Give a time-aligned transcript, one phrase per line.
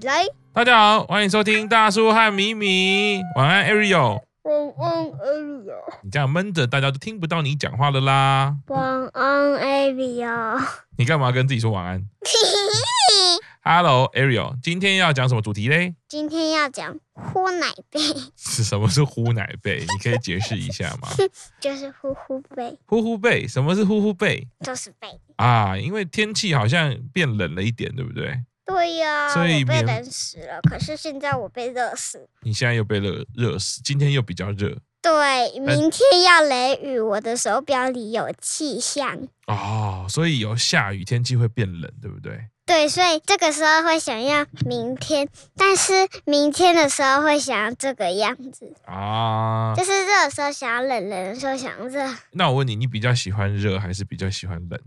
[0.00, 0.24] 起来。
[0.52, 3.20] 大家好，欢迎收听大叔和米米。
[3.36, 4.22] 晚安，Ariel。
[4.42, 6.00] 晚安，Ariel。
[6.02, 8.56] 你这样闷着，大家都听不到你讲话了啦。
[8.68, 10.62] 晚安，Ariel。
[10.96, 12.04] 你干嘛跟自己说晚安？
[13.60, 14.56] Hello，Ariel。
[14.62, 15.94] 今天要讲什么主题嘞？
[16.08, 18.00] 今天要讲呼奶背。
[18.36, 19.80] 是什么是呼奶背？
[19.80, 21.08] 你可以解释一下吗？
[21.60, 22.78] 就是呼呼背。
[22.86, 24.46] 呼呼背，什么是呼呼背？
[24.64, 28.40] 就是背啊，因为天气好像变冷了一点，对不对？
[28.68, 30.60] 对呀，所以我被冷死了。
[30.68, 32.28] 可是现在我被热死。
[32.42, 34.76] 你现在又被热热死，今天又比较热。
[35.00, 39.26] 对，明天要雷雨，我的手表里有气象。
[39.46, 42.48] 哦，所以有下雨，天气会变冷，对不对？
[42.66, 52.04] 对，所以这个时候会想要明天，但是明天的时候会想要这个样子啊，就是热的时候想要冷，冷的时候想要热。
[52.32, 54.78] 那我问你，你比较喜欢热还是比较喜欢冷？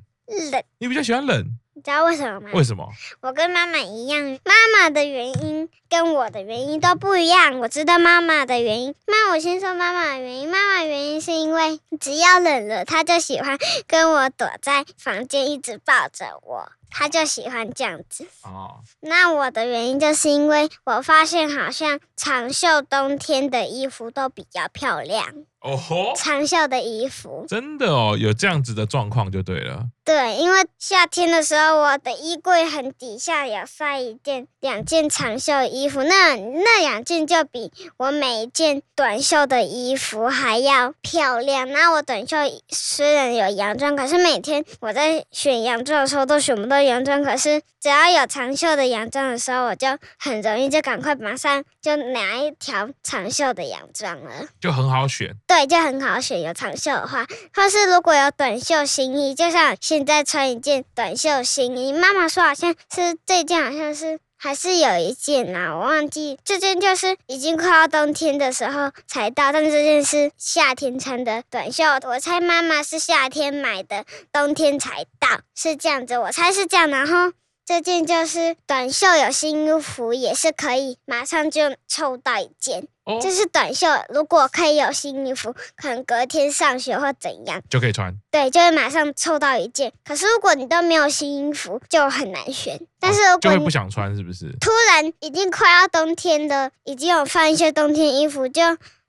[0.51, 0.63] 冷。
[0.77, 1.57] 你比较喜欢冷？
[1.81, 2.51] 你知道为什么吗？
[2.53, 2.87] 为什么？
[3.21, 7.59] 我跟妈妈一样，妈妈的原因跟我的原因都不一样。
[7.59, 10.47] 我知道妈妈的原因，那我先说妈妈的原因。
[10.47, 13.57] 妈妈原因是因为只要冷了，她就喜欢
[13.87, 16.71] 跟我躲在房间，一直抱着我。
[16.91, 18.81] 她就喜欢这样子哦。
[18.99, 26.13] 那我的原因就是因为我发现好像长袖冬天的衣服都比较漂亮哦吼。
[26.15, 29.85] 长袖的衣服真的哦，有这样子的状况就对了。
[30.03, 41.71] 对，因为夏天的时候，我的衣柜很底下有塞一件、两件长袖衣服，那那两件就比我每一件短袖的衣服还要漂亮。
[41.71, 42.35] 那我短袖
[42.69, 47.23] 虽然有洋装，可是每天我在选洋装的时候都选不到洋装。
[47.23, 49.87] 可是只要有长袖的洋装的时候，我就
[50.19, 55.35] 很容易就赶快马上就拿一条长袖的洋装了，就很好选。
[55.47, 56.41] 对，就很好选。
[56.41, 59.75] 有长袖的话，或是如果有短袖新衣，就像。
[59.81, 77.33] 现在穿一件短袖新衣，妈妈说好像是这件，好像是还是有一件啊，我忘记这件就是已经快要冬天的时候才到，但是这件是夏天穿的短袖，我猜妈妈是夏天买的，冬天才到，是这样子，我猜是这样，然后。
[77.65, 82.87] 这件就是短袖，有新衣服也是可以马上就抽到一件。
[83.03, 88.13] 哦，这是短袖，如果可以有新衣服，可能隔天上学或怎样就可以穿。
[88.29, 89.91] 对，就会马上凑到一件。
[90.03, 92.79] 可是如果你都没有新衣服，就很难选。
[92.99, 94.51] 但是如果你就会不想穿，是不是？
[94.59, 98.61] 突然已经快要冬天了，已经有放一些冬天衣服，就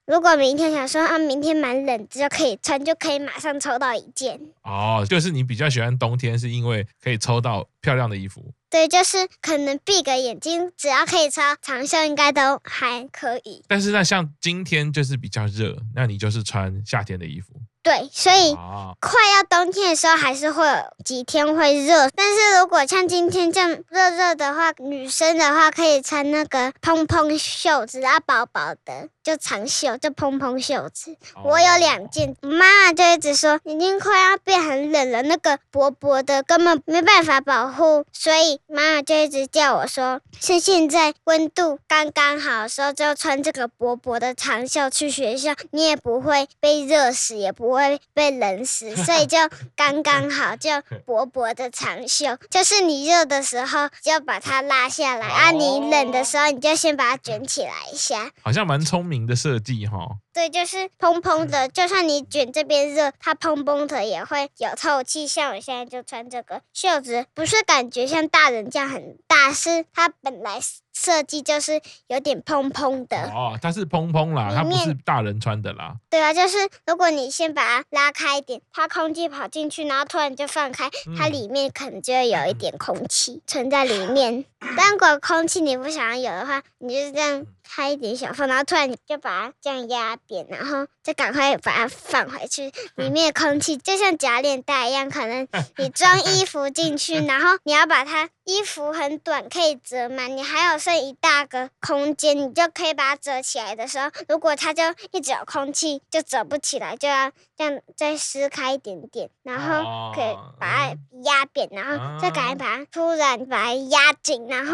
[0.04, 4.40] 如果明天想说啊，明天蛮冷，就可以穿，就可以马上抽到一件。
[4.64, 8.42] 哦，就是你比较喜欢冬天，是因为可以抽到漂亮的衣服。
[8.68, 13.62] 对，就是可能闭个眼睛，只要可以穿长袖，应该都还可以。
[13.68, 17.52] 但是那像今天就是比较热，那你就是穿夏天的衣服。
[17.82, 18.54] 对，所以
[19.00, 20.74] 快要冬天的时候还是会有
[21.04, 31.16] 几天会热，但是如果像今天这样热热的话，女生的话可以穿那个蓬蓬袖子啊，薄薄的就长袖，就蓬蓬袖子。
[31.42, 47.62] 我有两件，妈妈就一直说已经快要变很冷了，那个薄薄的根本没办法保护，所以妈妈就一直叫我说，趁现在温度刚刚好的时候就穿这个薄薄的长袖去学校，你也不会被热死，也不。
[47.62, 49.38] 不会被冷死，所以就
[49.76, 50.68] 刚刚好，就
[51.06, 60.18] 薄薄的长袖，就是你热的时候就把它拉下来，啊，你冷的时候你就先把它卷起来一下，好像蛮聪明的设计哈。
[60.32, 65.26] 对，就是蓬蓬的，就算你卷这边热，它蓬蓬的也会有透气。
[65.26, 70.58] 像我现在就穿这个袖子，不是感觉像大人这样很大，是它本来
[70.94, 73.30] 设计就是有点蓬蓬的。
[73.30, 75.96] 哦，它是蓬蓬啦，它不是大人穿的啦。
[76.08, 76.56] 对啊，就是
[76.86, 80.88] 如果你先把它拉开一点，它空气跑进去，然后突然就放开，
[81.18, 84.46] 它里面可能就会有一点空气存在里面。
[84.76, 87.46] 但如果空气你不想要有的话，你就是这样。
[87.74, 92.72] 开一点小缝，然后突然就把它这样压扁，然后再赶快把它放回去。
[92.96, 95.46] 里面的空气就像假脸袋一样，可能
[95.76, 98.28] 你装衣服进去， 然后你要把它。
[98.44, 114.72] 衣服很短，可以折嘛，你还有剩一大个空间，你就可以把它折起来的时候，如果它就一直有空气，就折不起来，就要这样再撕开一点点，然后可以把它压扁，然后再赶紧把它突然把它压紧，然后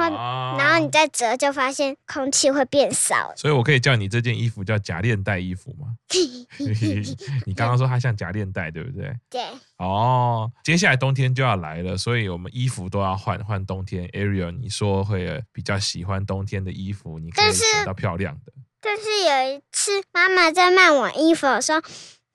[0.56, 3.32] 然后你再折，就发现空气会变少。
[3.36, 5.88] 所以我可以叫你这件衣服叫假链带衣服吗？
[7.44, 9.14] 你刚刚说它像假链带，对不对？
[9.28, 9.42] 对。
[9.76, 13.57] 哦，接下来冬天就要来了，所以我们衣服都要换换。
[13.64, 18.52] 冬天，Ariel，你说会比较喜欢冬天的衣服，你可以选到漂亮的。
[18.80, 21.80] 但是，但是有一次，妈妈在卖我衣服的时候。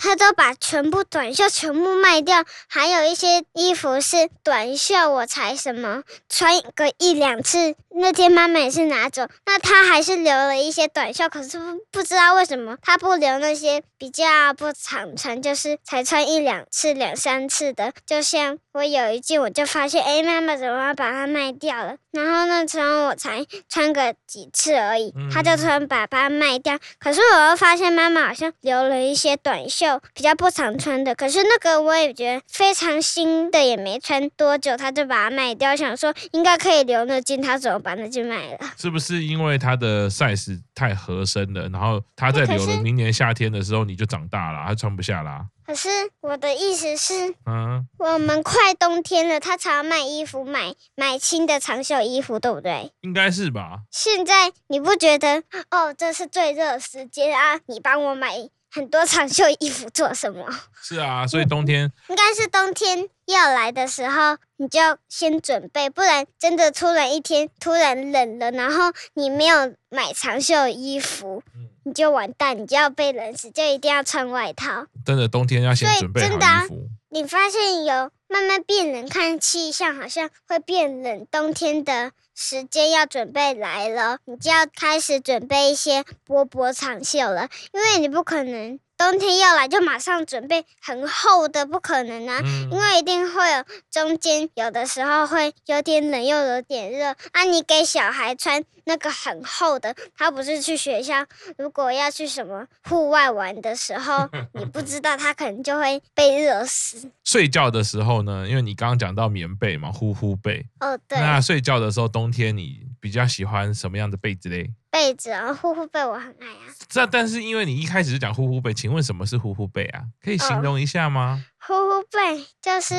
[0.04, 7.76] 他都把全部短袖全部卖掉，还有一些衣服是短袖，我才什么穿个一两次。
[7.96, 17.94] 那天妈妈也是拿走，那他还是留了一些短袖，可是不不知道为什么他不留那些比较不常穿，就是才穿一两次、两三次的。
[18.06, 21.96] 就像我有一件，我就发现，哎，妈妈怎么把它卖掉了？
[22.12, 26.78] 然后那时候我才穿个几次而已，他就突然把它卖掉。
[27.00, 31.14] 可是我又发现妈妈好像留了一些短袖，比较不常穿的。
[31.16, 35.76] 可是那个我也觉得非常新的，也没穿多久，他就把它卖掉。
[35.76, 38.60] 想说应该可以留那件，他怎么把那件卖了？
[38.78, 41.68] 是不是因为他的 size 太合身了？
[41.70, 45.46] 然后他在留了明年夏天的时候，你就长大了，他穿不下啦。
[45.66, 45.88] 可是
[46.20, 52.92] 我的意思是，嗯，我们快冬天了，他常卖衣服，买买轻的长袖衣服，对不对？
[53.00, 53.80] 应该是吧。
[53.90, 55.42] 现在你不觉得
[55.72, 57.62] 哦，这是最热的时间啊？
[57.68, 58.36] 你帮我买
[58.74, 60.46] 很多长袖衣服做什么？
[60.82, 71.44] 是啊，所以冬天应该是冬天要来的时候，你就要先准备，不然真的突然一天突然冷了，然后你没有买长袖衣服。
[71.56, 74.86] 嗯你就完蛋，你就要被冷死，就一定要穿外套。
[75.06, 76.32] 真的，冬天要先准备好衣服。
[76.32, 76.64] 真的啊，
[77.10, 88.80] 你发现有慢慢变冷，看气象好像会变冷，冬天的时间要准备来了，你就要开始准备一些薄薄长袖了，因为你不可能。
[89.04, 92.40] 冬天要来就马上准备很厚的，不可能啊！
[92.42, 93.62] 嗯、因为一定会有
[93.92, 97.44] 中间有的时候会有点冷又有点热啊。
[97.44, 101.26] 你给小孩穿那个很厚的，他不是去学校，
[101.58, 107.12] 如果要去什么户外玩的时候， 你不知道他可能就会被热死。
[107.26, 110.66] 睡觉的时候呢，因为你刚刚讲到棉被嘛，呼呼被。
[110.80, 111.20] 哦，对。
[111.20, 114.74] 那睡觉的时候，冬天你比较喜欢什么样的被子嘞？
[114.90, 116.72] 被子啊，呼呼被我很爱啊。
[116.88, 120.06] 这但是因为你一开始就讲呼呼被，请问什么是呼呼被啊？
[120.24, 121.44] 可以形容一下吗？
[121.60, 122.96] 呼呼被就是，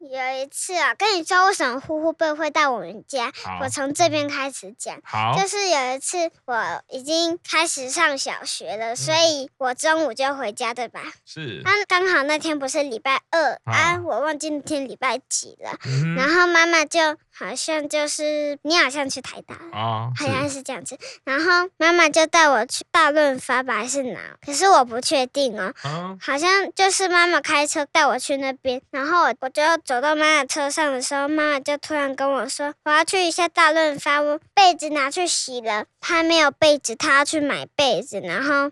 [0.00, 3.30] 有一次啊，跟你说为什么呼呼被会到我们家，
[3.60, 4.98] 我从这边开始讲。
[5.04, 11.00] 好，就是有一次我已经开始上小学了，嗯、所以我中午就回家，对吧？
[11.26, 11.60] 是。
[11.64, 15.78] 那刚好那天不是礼拜二好啊，我忘记那天礼拜几了。
[15.84, 16.98] 嗯、然后妈妈就
[17.30, 20.98] 好像就是你好像去台大哦，好像是这样子。
[21.24, 24.18] 然后妈妈就带我去大润发吧，还是哪？
[24.44, 25.74] 可是我不确定哦。
[25.82, 27.86] 啊、好像就是妈妈开车。
[27.92, 38.70] 带我去那边，然后我就要走到妈妈车上的时候，妈妈就突然跟我说：“我要去一下大润发，我被子拿去洗了，她没有被子，她要去买被子。”然后。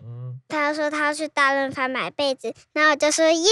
[0.49, 3.49] 他说他要去大润发买被子，然后我就说耶，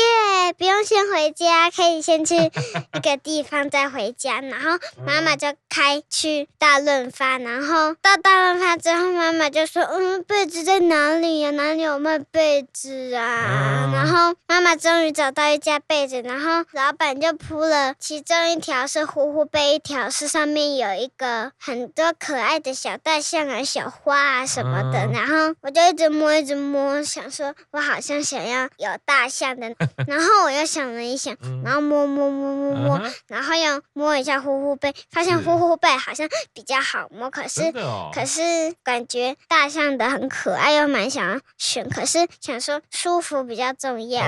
[0.58, 2.36] 不用先回家，可以先去
[2.94, 4.42] 一个地方再回家。
[4.42, 11.52] 然后妈妈就开去大润发，然后到大润发之后，妈妈就说嗯，被子在哪里呀？
[11.52, 13.92] 哪里有卖被子啊？
[13.94, 25.08] 然后妈妈终于找到一家被子，然后老板就铺了其中一条是呼呼被，一条是上面有一个很多可爱的小大象啊、小花啊什么的。
[25.14, 26.87] 然后我就一直摸，一直摸。
[26.88, 29.68] 我想说，我好像想要有大象的，
[30.08, 37.72] 然后我又想了一想，然后摸摸摸摸摸，然后又摸一下呼呼背，发现呼呼背好像比较好摸，可是
[38.14, 38.42] 可是
[38.84, 44.24] 感觉大象的很可爱，又蛮想要选，可是想说舒服比较重要，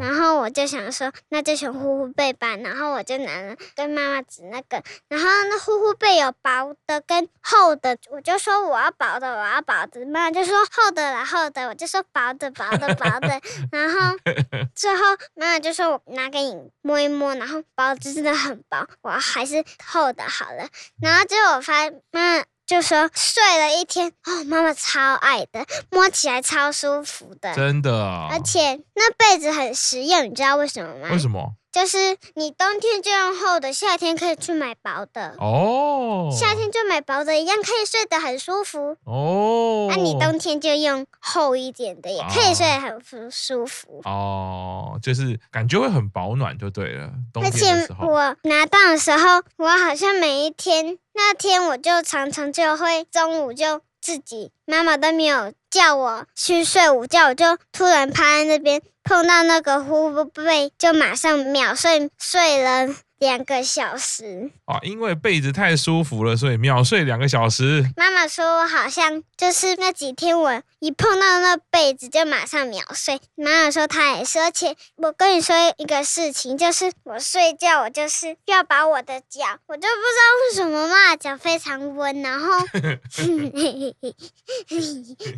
[0.00, 11.97] 然后我就想说那就选呼呼背吧，然后我就拿了跟妈妈指那个，然后那呼呼背有薄的跟厚的，我就说我要薄的，我要薄的，妈妈就说厚的啦厚的，我就说。
[12.12, 13.40] 薄的薄的薄的，
[13.72, 14.16] 然后
[14.74, 15.02] 最后
[15.34, 20.68] 妈妈就说：“我拿给你摸一摸，然后薄的真的很薄，我还是厚的好了。”
[21.00, 28.28] 然后结果我发现妈妈就说睡了一天哦，妈妈超爱的，摸起来超舒服的，真的啊！
[28.30, 31.08] 而且那被子很实用，你知道为什么吗？
[31.12, 31.54] 为什么？
[31.70, 36.30] 就是你冬天就用厚的，夏天可以去买薄的哦。
[36.32, 39.86] 夏天就买薄的，一样可以睡得很舒服哦。
[39.88, 44.98] 那、啊、你冬天就用厚一点的，也可以睡得很舒服哦。
[45.02, 47.12] 就是感觉会很保暖，就对了。
[47.34, 47.66] 而且
[48.00, 58.82] 我拿到的时候，我好像每一天那天我就常常就会中午就自己，妈妈都没有叫我去睡午觉，我就突然趴在那边。
[59.04, 64.50] 碰到那个呼呼被，就马上秒睡，睡了两个小时。
[64.64, 67.84] 啊，因为被子太舒服了，所以秒睡两个小时。
[67.96, 73.20] 妈妈说我好像就是那几天，我一碰到那被子就马上秒睡。
[73.34, 82.46] 妈妈说她也是，而且我跟你说一个事情，就是我睡觉，我就是要把我的脚，我就不知道为什么妈妈脚非常温，然后，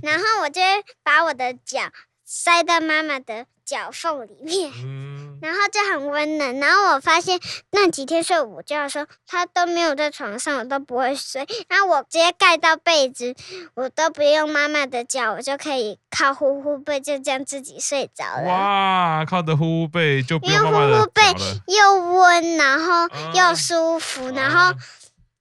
[0.02, 0.60] 然后我就
[1.02, 1.80] 把我的脚
[2.24, 3.46] 塞到妈妈的。
[3.62, 6.56] 脚缝里面，嗯，然后就很温暖。
[6.58, 7.38] 然后我发现
[7.72, 11.46] 那几天睡午觉的时候，他都没有在床上，我都不会睡。
[11.68, 13.34] 然后我直接盖到被子，
[13.74, 18.48] 我都不用妈妈的脚，我就可以靠呼呼被就这样自己睡着了。
[18.48, 20.84] 哇，靠着呼呼被就不用妈妈。
[20.84, 21.22] 因为呼呼被
[21.66, 24.78] 又温，然后又舒服，嗯、然后。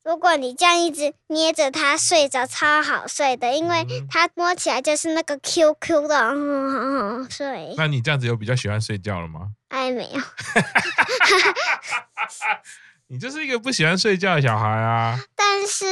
[0.02, 7.76] 如果你这样一直捏着它睡着，超好睡的，因为它摸起来就是那个 Q Q 的，很好睡。
[7.78, 9.50] 那你这样子有比较喜欢睡觉了吗？
[9.90, 10.22] 哎，没有。
[13.08, 15.18] 你就是一个不喜欢睡觉的小孩啊。
[15.36, 15.86] 但是，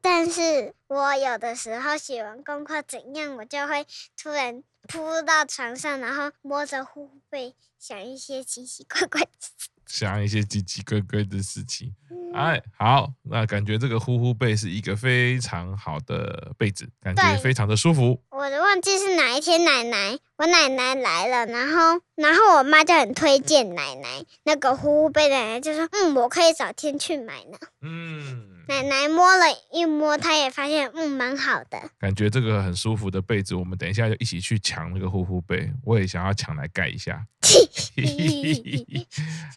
[0.00, 3.84] 但是我有的时候写完功课怎样，我就会
[4.16, 9.50] 突然扑到床上，然后摸着呼呼被，想一些奇奇怪怪的事。
[9.86, 11.94] 想一些奇奇怪怪的事情。
[12.34, 18.20] 哎，好，那感觉这个呼呼被是一个非常好的被子，感觉非常的舒服。
[18.30, 27.58] 我都忘记是哪一天奶奶，我奶奶来了，然后，然后我妈就很推荐奶奶那个呼呼被，奶奶就说，嗯，我可以找天去买呢。
[27.82, 28.50] 嗯。
[28.66, 31.78] 奶奶摸了一摸，她也发现，嗯，蛮好的。
[31.98, 37.22] 感觉这个很舒服的被子，我们等一下就一起去抢那个呼呼被，我也想要抢来盖一下。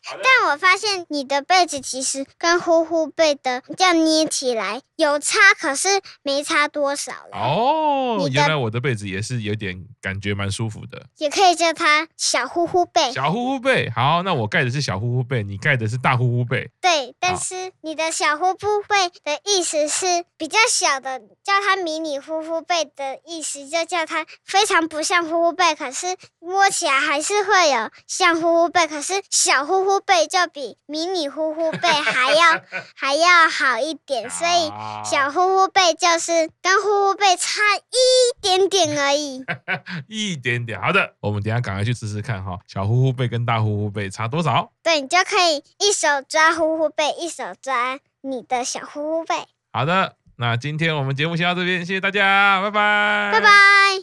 [0.09, 5.89] 但我发现你的被子其实跟呼呼被的这样捏起来有差，可是
[6.23, 7.37] 没差多少了。
[7.37, 11.05] 哦，原来我的被子也是有点感觉蛮舒服的。
[11.17, 13.11] 也可以叫它小呼呼被。
[13.11, 16.69] 小呼呼被，好，那我盖的是小呼呼被，你盖的是大呼呼被。
[16.79, 18.97] 对，但是你的小呼呼被。
[19.23, 32.61] 的意思是比较小的，叫它迷你呼呼被的意思，就叫它非常不像呼呼被，可是摸起来还是会有像呼呼被，可是小呼呼被就比迷你呼呼被还要
[32.95, 34.71] 还要好一点，所以
[35.03, 39.43] 小呼呼被就是跟呼呼被差一点点而已，
[40.07, 40.79] 一点点。
[40.81, 44.71] 好的，我们等下赶快去试试看哈，小呼呼被跟大呼呼被差多少？
[44.83, 47.99] 对，你就可以一手抓呼呼被，一手抓。
[48.21, 49.35] 你的小呼呼被。
[49.71, 53.49] 好的，那今天我们节目先到这边，谢谢大家，拜拜，拜拜，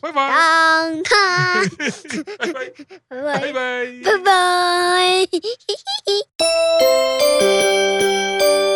[0.03, 0.29] 拜拜，
[2.39, 2.73] 拜拜，
[3.09, 3.39] 拜拜，
[4.03, 5.39] 拜拜，拜
[8.69, 8.74] 拜。